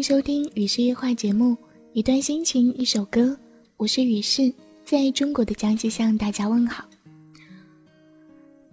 [0.00, 1.54] 迎收听《雨是夜话》节目，
[1.92, 3.38] 一段心情，一首歌。
[3.76, 4.50] 我是雨是，
[4.82, 6.88] 在中国的江西向大家问好。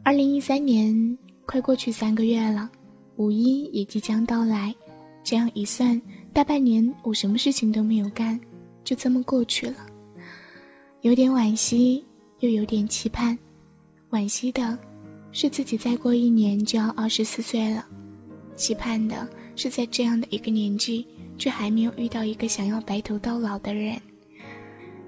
[0.03, 2.71] 二零一三年快过去三个月了，
[3.17, 4.73] 五一也即将到来。
[5.21, 8.39] 这样一算，大半年我什么事情都没有干，
[8.85, 9.85] 就这么过去了。
[11.01, 12.05] 有点惋惜，
[12.39, 13.37] 又有点期盼。
[14.11, 14.79] 惋惜的
[15.33, 17.85] 是自己再过一年就要二十四岁了。
[18.55, 21.03] 期盼的是，在这样的一个年纪，
[21.35, 23.99] 却还没有遇到一个想要白头到老的人。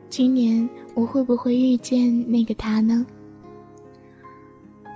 [0.10, 3.06] 今年我会不会遇见那个他呢？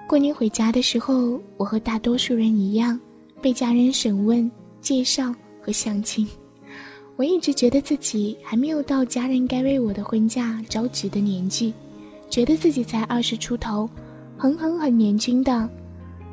[0.09, 2.99] 过年回家的时候，我和大多数人一样，
[3.43, 4.51] 被家人审问、
[4.81, 6.27] 介绍和相亲。
[7.15, 11.71] 我一直觉得自己还没有到家人该为我的婚嫁着急的年纪，
[12.27, 13.87] 觉得自己才二十出头，
[14.35, 15.69] 很很很年轻的。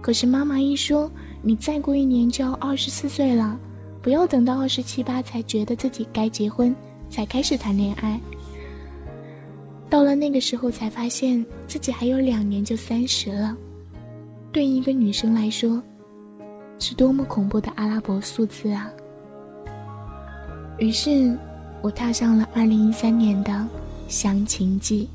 [0.00, 1.10] 可是妈妈一说，
[1.42, 3.58] 你再过一年就要二十四岁了，
[4.02, 6.74] 不要等到二十七八才觉得自己该结婚，
[7.08, 8.20] 才开始谈恋爱。
[9.88, 13.56] 到了那个时候，才发现自己还有两年就三十了。
[14.52, 15.82] 对一个女生来说，
[16.78, 18.90] 是多么恐怖的阿拉伯数字啊！
[20.78, 21.36] 于是，
[21.82, 23.66] 我踏上了二零一三年的
[24.08, 25.08] 相亲季。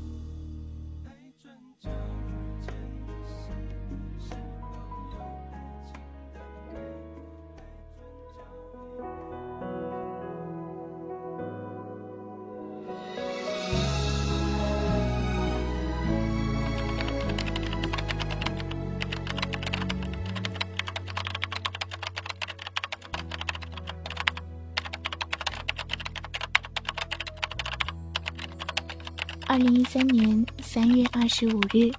[29.56, 31.90] 二零一三年三月二十五日，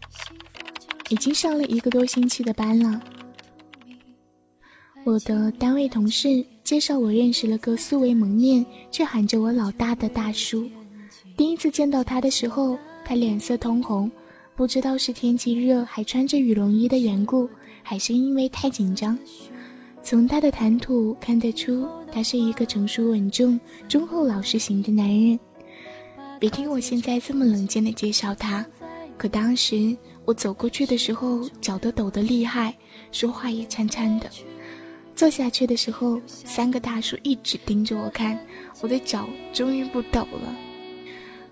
[1.10, 3.02] 已经上了一个多星期的班了。
[5.04, 10.70] 我的单位同事介绍我认识了个素未谋面却喊着我老大的大叔。
[11.36, 14.12] 第一次见到他的时候，他脸色通红，
[14.56, 17.50] 不知道是天气热还穿着羽绒衣的缘故，
[17.82, 19.18] 还是因为太紧张。
[20.04, 25.40] 从他的谈吐看得出，他是一个成熟稳重、忠厚老实型的男人。
[26.40, 28.64] 别听我现在这么冷静的介绍他，
[29.18, 32.76] 可当时我走过去的时候，脚都抖得厉害，
[33.12, 34.30] 说话也颤颤的。
[35.16, 38.40] 坐下去的时候，三个大叔一直盯着我看，
[38.82, 40.56] 我的脚终于不抖了，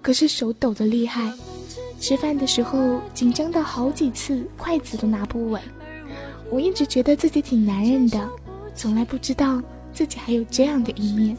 [0.03, 1.33] 可是手抖得厉害。
[1.99, 5.59] 吃饭的时候紧张到好几次筷子都拿不稳。
[6.51, 8.29] 我一直觉得自己挺男人的，
[8.75, 9.59] 从来不知道
[9.91, 11.35] 自己还有这样的一面。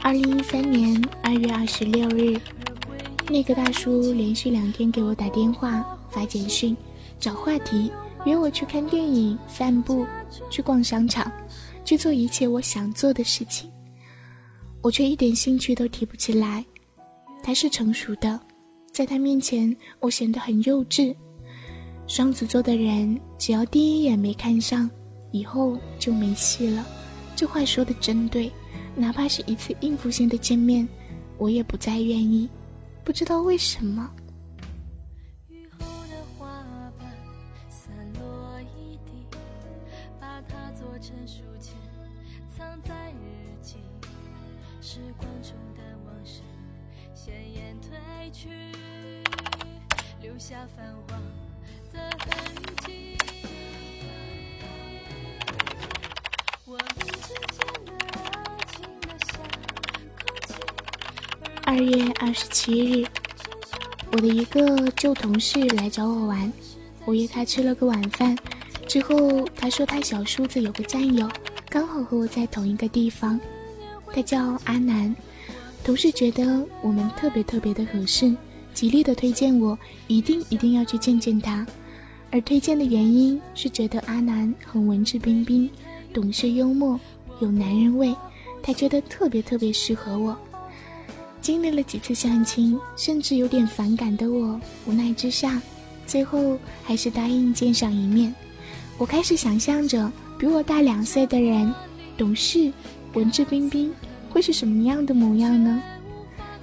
[0.00, 2.40] 二零一三年二月二十六日，
[3.28, 6.74] 那个大叔连续两天给我打电话、发简讯，
[7.20, 7.92] 找话题，
[8.24, 10.06] 约我去看电影、散步、
[10.50, 11.30] 去逛商场，
[11.84, 13.70] 去做一切我想做的事情。
[14.82, 16.64] 我却一点兴趣都提不起来。
[17.42, 18.40] 他是成熟的，
[18.92, 21.14] 在他面前，我显得很幼稚。
[22.08, 24.90] 双子座的人，只要第一眼没看上，
[25.30, 26.84] 以后就没戏了。
[27.36, 28.50] 这话说的真对，
[28.96, 30.88] 哪怕是一次应付性的见面，
[31.36, 32.48] 我也不再愿意。
[33.04, 34.10] 不知道为什么。
[64.98, 66.52] 旧同事来找我玩，
[67.04, 68.36] 我约他吃了个晚饭。
[68.88, 71.30] 之后他说他小叔子有个战友，
[71.68, 73.38] 刚好和我在同一个地方，
[74.12, 75.14] 他叫阿南。
[75.84, 78.34] 同事觉得我们特别特别的合适，
[78.74, 79.78] 极力的推荐我
[80.08, 81.64] 一定一定要去见见他。
[82.32, 85.70] 而推荐的原因是觉得阿南很文质彬彬，
[86.12, 86.98] 懂事幽默，
[87.40, 88.12] 有男人味，
[88.60, 90.36] 他觉得特别特别适合我。
[91.40, 95.60] 经历了几次相亲，甚至有点反感的我，无奈之下，
[96.06, 98.34] 最后还是答应见上一面。
[98.98, 101.72] 我开始想象着比我大两岁的人，
[102.16, 102.72] 懂事，
[103.14, 103.92] 文质彬彬，
[104.28, 105.80] 会是什么样的模样呢？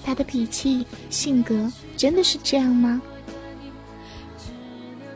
[0.04, 3.01] 他的脾气、性格真的是这样吗？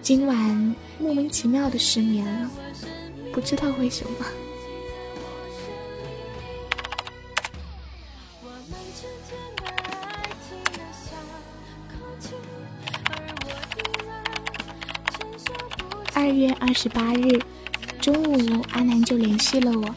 [0.01, 2.49] 今晚莫名其妙的失眠了，
[3.31, 4.25] 不知道为什么。
[16.81, 17.37] 十八日
[17.99, 19.93] 中午，阿南就联系了我。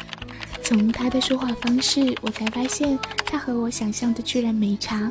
[0.65, 5.09] 从他的说话方式，我才发现他和我想象的居然没差。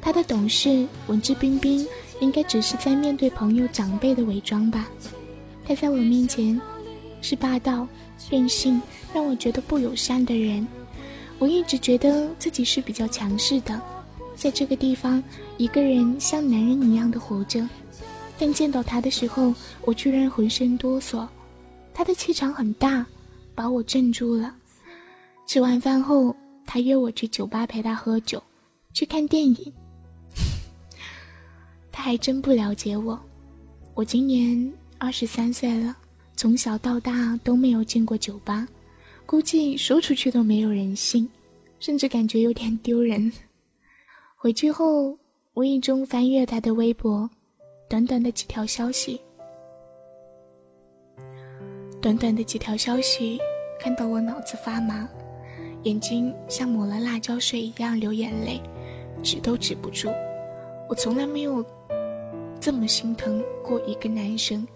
[0.00, 1.84] 他的懂事、文质彬彬，
[2.20, 4.88] 应该只是在面对朋友、长辈的伪装吧。
[5.66, 6.60] 他在我面前
[7.20, 7.84] 是霸道、
[8.30, 8.80] 任性，
[9.12, 10.64] 让我觉得不友善的人。
[11.40, 13.82] 我一直觉得自己是比较强势的，
[14.36, 15.20] 在这个地方，
[15.56, 17.68] 一个人像男人一样的活着。
[18.38, 19.52] 但见到他的时候，
[19.84, 21.26] 我居然浑身哆嗦。
[21.92, 23.04] 他的气场很大。
[23.58, 24.54] 把我镇住了。
[25.44, 26.32] 吃完饭后，
[26.64, 28.40] 他约我去酒吧陪他喝酒，
[28.92, 29.72] 去看电影。
[31.90, 33.18] 他还真不了解我。
[33.94, 35.96] 我今年二十三岁了，
[36.36, 38.64] 从小到大都没有进过酒吧，
[39.26, 41.28] 估计说出去都没有人信，
[41.80, 43.32] 甚至感觉有点丢人。
[44.38, 45.18] 回去后，
[45.54, 47.28] 无意中翻阅他的微博，
[47.88, 49.18] 短短的几条消息。
[52.02, 53.40] 短短的几条消息，
[53.80, 55.08] 看到我脑子发麻，
[55.84, 58.60] 眼睛像抹了辣椒水一样流眼泪，
[59.22, 60.10] 止都止不住。
[60.86, 61.64] 我从来没有
[62.60, 64.68] 这么心疼过一个男生，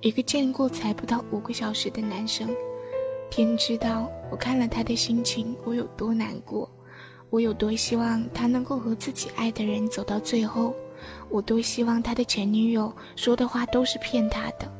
[0.00, 2.48] 一个见过才不到五个小时的男生。
[3.30, 6.68] 天知道，我看了他的心情，我有多难过，
[7.30, 10.74] 我有多希望他能够和自己爱的人走到最后，
[11.28, 14.70] 我多希望他的前女友说的话都是骗他的。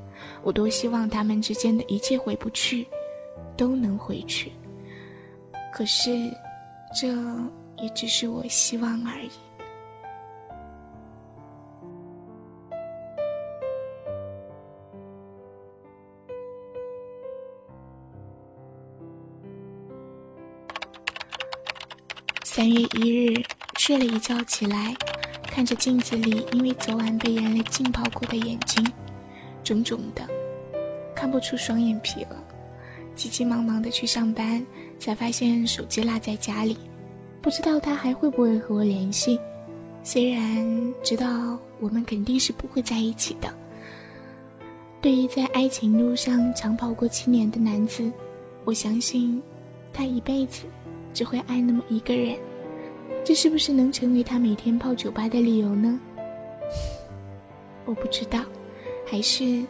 [0.43, 2.87] 我多希望他们之间的一切回不去，
[3.57, 4.53] 都能回去。
[5.73, 6.11] 可是，
[6.99, 7.09] 这
[7.83, 9.31] 也只是我希望而已。
[22.45, 23.35] 三月一日，
[23.79, 24.95] 睡了一觉起来，
[25.57, 28.87] 看着镜子里因为昨晚被眼泪浸泡过的眼睛，
[29.65, 30.23] 肿肿的。
[31.15, 32.37] 看不出双眼皮了，
[33.15, 34.63] 急急忙忙的去上班，
[34.99, 36.77] 才发现手机落在家里，
[37.41, 39.41] 不知道他还会不会和我联系。
[40.03, 43.49] 虽然知道我们肯定是不会在一起的。
[45.01, 48.13] 对于在爱情路上长跑过七年的男子，
[48.67, 49.43] 我相信
[49.91, 50.67] 他一辈子
[51.15, 52.37] 只会爱那么一个人。
[53.27, 55.99] 这是不是能成为他每天泡酒吧的理由呢？
[57.85, 58.45] 我不知道，
[59.05, 59.65] 还是。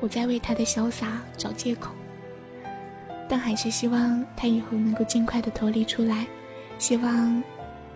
[0.00, 1.92] 我在为他的潇洒找借口，
[3.28, 6.26] 但还是希望他以后能够尽快的脱离出来。
[6.78, 7.40] 希望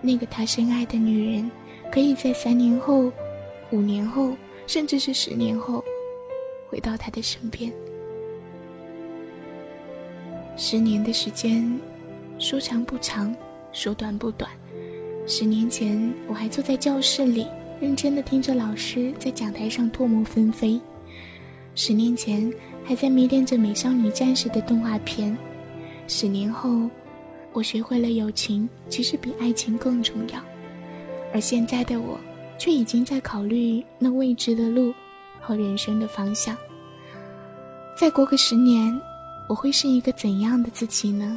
[0.00, 1.50] 那个他深爱的女人，
[1.90, 3.10] 可以在三年后、
[3.72, 4.36] 五年后，
[4.68, 5.82] 甚至是十年后，
[6.68, 7.72] 回到他的身边。
[10.56, 11.80] 十年的时间，
[12.38, 13.34] 说长不长，
[13.72, 14.48] 说短不短。
[15.28, 17.48] 十年前，我还坐在教室里，
[17.80, 20.80] 认真的听着老师在讲台上唾沫纷飞。
[21.74, 22.50] 十年前
[22.84, 25.36] 还在迷恋着美少女战士的动画片，
[26.06, 26.88] 十年后，
[27.52, 30.40] 我学会了友情其实比爱情更重要，
[31.34, 32.20] 而现在的我，
[32.56, 34.94] 却已经在考虑那未知的路
[35.40, 36.56] 和人生的方向。
[37.98, 38.96] 再过个十年，
[39.48, 41.36] 我会是一个怎样的自己呢？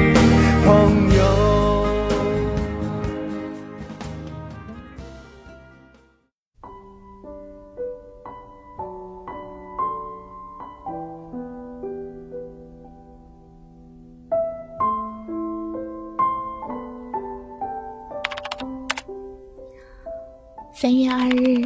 [20.81, 21.63] 三月二日，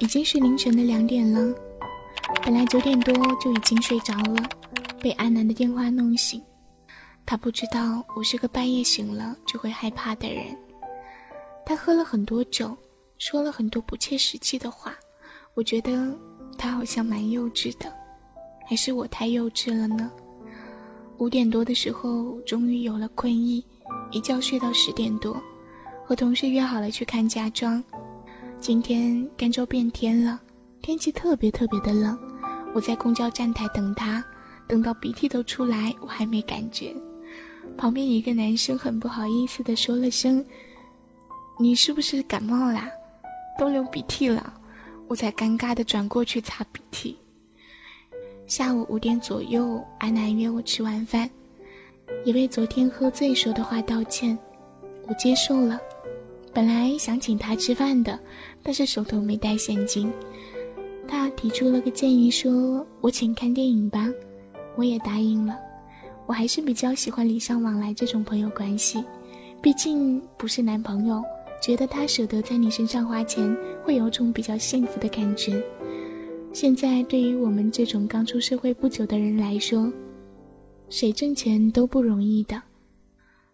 [0.00, 1.54] 已经是凌晨的两点了。
[2.42, 4.42] 本来九点多就已经睡着了，
[5.00, 6.42] 被安南的电话弄醒。
[7.24, 10.46] 他不知道我是个半夜醒了就会害怕的人。
[11.64, 12.76] 他喝了很多酒，
[13.16, 14.92] 说了很多不切实际的话。
[15.54, 16.12] 我觉得
[16.58, 17.94] 他好像蛮幼稚的，
[18.68, 20.10] 还是我太幼稚了呢？
[21.18, 23.64] 五点多的时候，终于有了困意，
[24.10, 25.40] 一觉睡到十点多，
[26.04, 27.80] 和同事约好了去看家装。
[28.60, 30.38] 今天赣州变天了，
[30.82, 32.18] 天气特别特别的冷。
[32.74, 34.22] 我在公交站台等他，
[34.66, 36.94] 等到鼻涕都出来，我还没感觉。
[37.76, 40.44] 旁边一个男生很不好意思的说了声
[41.58, 42.90] ：“你是不是感冒啦？
[43.58, 44.52] 都流鼻涕了。”
[45.08, 47.16] 我才尴尬的转过去擦鼻涕。
[48.46, 51.30] 下午五点左右，阿南约我吃晚饭，
[52.24, 54.36] 也为昨天喝醉说的话道歉，
[55.06, 55.80] 我接受了。
[56.52, 58.18] 本来想请他吃饭的，
[58.68, 60.12] 但是手头没带现金。
[61.06, 64.06] 他提出了个建议，说我请看电影吧，
[64.76, 65.58] 我也答应了。
[66.26, 69.02] 我还是比较喜欢礼尚往来这种朋友关系，
[69.62, 71.24] 毕竟不是男朋友，
[71.62, 73.56] 觉得他舍得在你身上花钱，
[73.86, 75.64] 会有种比较幸福的感觉。
[76.52, 79.90] 现在对于我们这种刚出社会不久的人来说，
[80.90, 82.60] 谁挣钱都不容易的。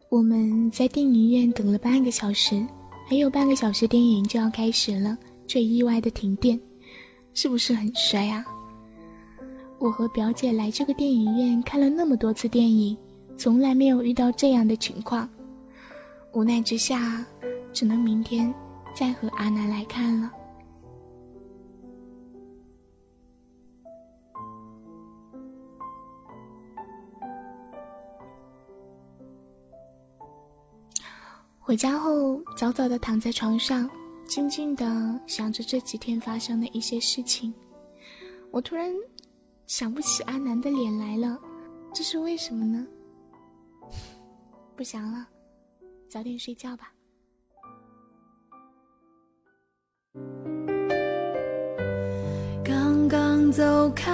[0.08, 2.60] 我们在电影院等了半个小时。
[3.06, 6.58] 还有半个小时，电影就要开始了，却意外的停电，
[7.34, 8.44] 是不是很衰啊？
[9.78, 12.96] 我和表姐来这个电影院看了那么多次电影，
[13.36, 15.28] 从来没有遇到这样的情况。
[16.32, 17.24] 无奈之下，
[17.72, 18.52] 只能明天
[18.94, 20.32] 再和阿南来看了。
[31.66, 33.88] 回家后，早早的躺在床上，
[34.26, 37.54] 静静的想着这几天发生的一些事情。
[38.50, 38.92] 我突然
[39.66, 41.40] 想不起阿南的脸来了，
[41.90, 42.86] 这是为什么呢？
[44.76, 45.26] 不想了，
[46.06, 46.92] 早点睡觉吧。
[52.62, 54.12] 刚刚走开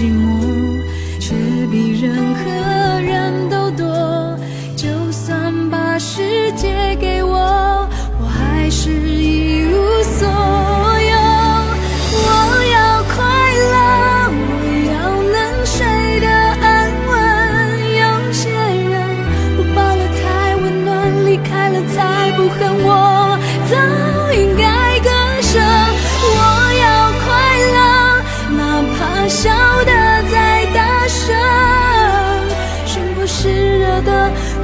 [0.00, 0.39] 寂寞，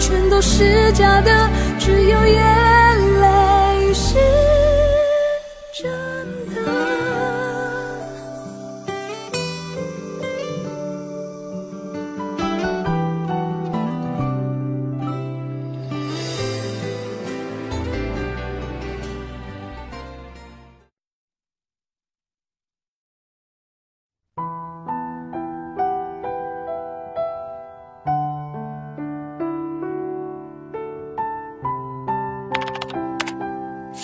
[0.06, 2.75] 全都是假的，只有眼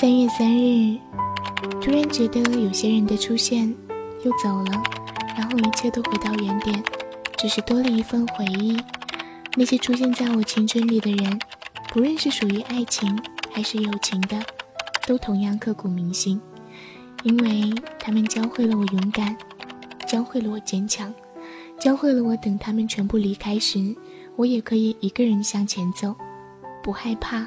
[0.02, 0.98] 三月三日，
[1.80, 3.72] 突然觉得有些人的出现
[4.24, 4.82] 又走了，
[5.38, 6.82] 然后一切都回到原点，
[7.38, 8.76] 只是多了一份回忆。
[9.56, 11.38] 那些出现在我青春里的人，
[11.92, 13.16] 不论是属于爱情
[13.52, 14.42] 还是友情的，
[15.06, 16.40] 都同样刻骨铭心，
[17.22, 19.36] 因为他们教会了我勇敢，
[20.08, 21.14] 教会了我坚强，
[21.78, 23.94] 教会了我等他们全部离开时，
[24.34, 26.12] 我也可以一个人向前走，
[26.82, 27.46] 不害怕，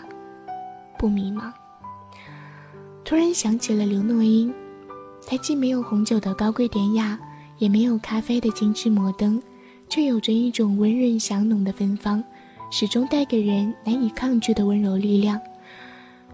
[0.98, 1.52] 不迷茫。
[3.06, 4.52] 突然想起了刘诺英，
[5.28, 7.18] 她既没有红酒的高贵典雅，
[7.60, 9.40] 也没有咖啡的精致摩登，
[9.88, 12.22] 却有着一种温润香浓的芬芳，
[12.72, 15.40] 始终带给人难以抗拒的温柔力量。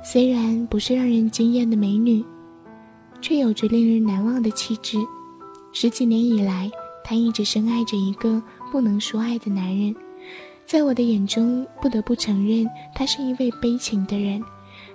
[0.01, 2.23] 虽然不是让人惊艳的美女，
[3.19, 4.97] 却有着令人难忘的气质。
[5.73, 6.71] 十几年以来，
[7.03, 9.93] 她一直深爱着一个不能说爱的男人，
[10.65, 14.41] 在我的眼中，不得不承认，他是一位悲情的人，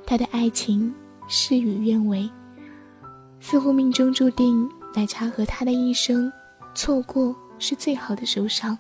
[0.07, 0.91] 他的爱情。
[1.29, 2.31] 事与愿违，
[3.41, 6.33] 似乎命中注定，奶茶和他的一生，
[6.75, 8.77] 错过是最好的收场。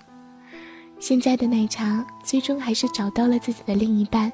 [0.98, 4.32] 现在的奶茶最终还是找到了自己的另一半，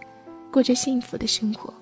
[0.52, 1.73] 过着幸福的生活。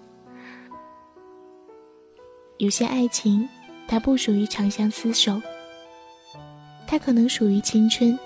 [2.59, 3.49] 有些爱情，
[3.89, 5.41] 它不属于长相厮守，
[6.87, 8.19] 它可能属于青春，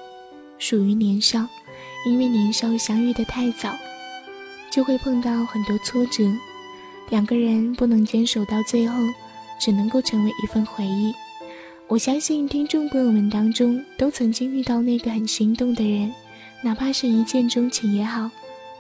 [0.59, 1.47] 属于年少，
[2.07, 3.73] 因为年少相遇的太早，
[4.71, 6.23] 就会碰到很多挫折。
[7.11, 8.97] 两个人不能坚守到最后，
[9.61, 11.15] 只能够成为一份回忆。
[11.87, 16.13] 我相信听众朋友们当中都曾经遇到那个很心动的人，
[16.63, 18.31] 哪怕是一见钟情也好，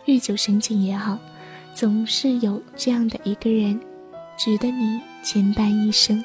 [0.06, 1.18] 日久生情也好，
[1.74, 3.78] 总是有这样的一个人，
[4.38, 6.24] 值得你牵绊一生。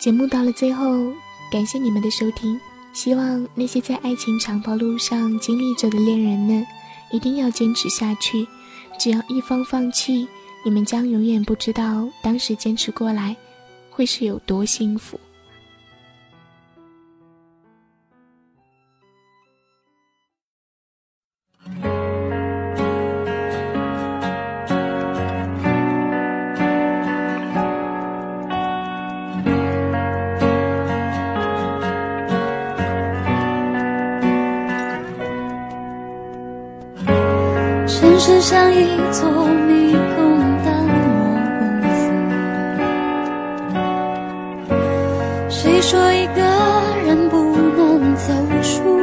[0.00, 1.12] 节目到了最后，
[1.52, 2.58] 感谢你们的收听。
[2.96, 6.66] 希望那些在爱情长跑路上经历着的恋人们，
[7.12, 8.48] 一定要坚持下去，
[8.98, 10.26] 只要一方放弃，
[10.64, 13.36] 你们将永远不知道当时坚持过来
[13.90, 15.20] 会是有多幸福。
[38.18, 39.30] 是像一座
[39.68, 41.62] 迷宫，但我不
[41.94, 41.94] 服。
[45.50, 46.40] 谁说一个
[47.06, 47.36] 人不
[47.76, 48.32] 能走
[48.62, 48.98] 出？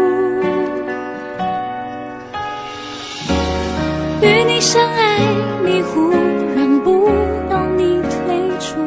[4.22, 5.20] 与你相爱，
[5.64, 6.12] 你忽
[6.56, 7.08] 然不
[7.50, 8.80] 能你退出，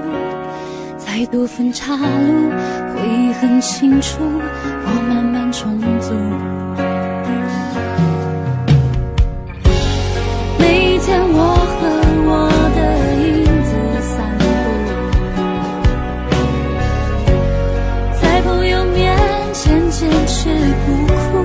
[0.98, 2.50] 再多分岔路，
[2.94, 6.12] 会很清楚，我慢慢重组。
[19.98, 20.50] 坚持
[20.84, 21.35] 不哭。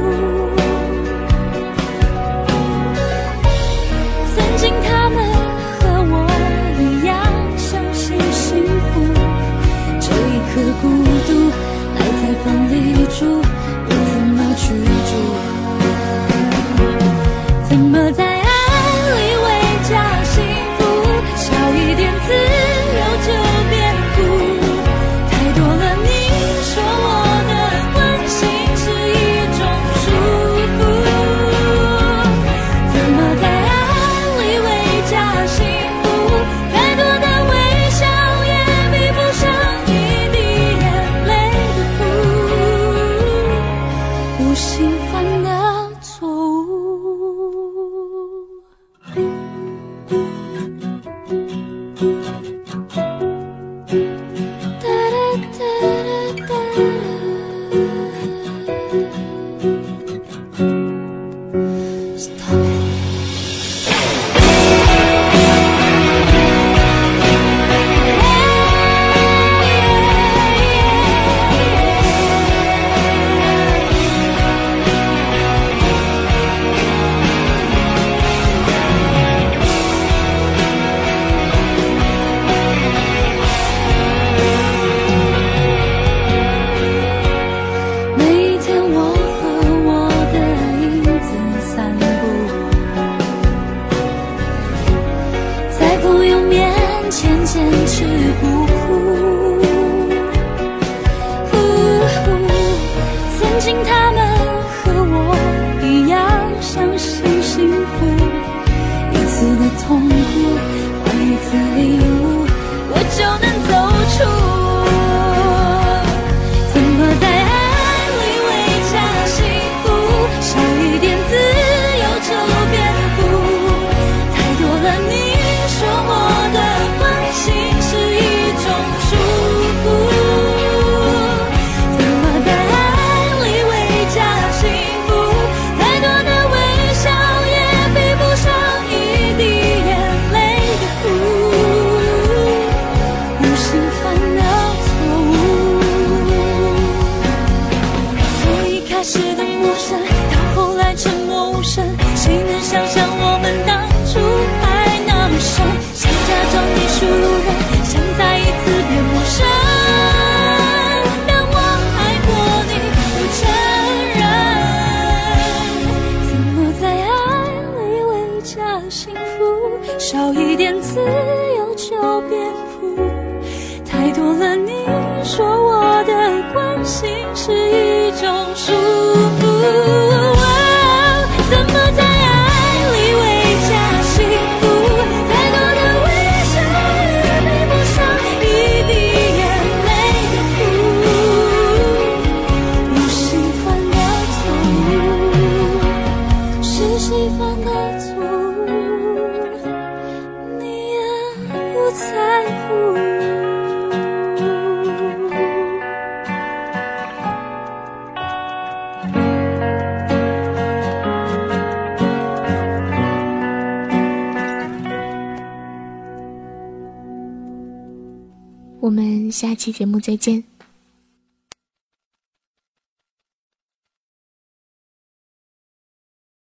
[219.41, 220.43] 下期节目再见。